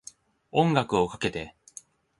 [0.51, 1.55] 音楽をかけて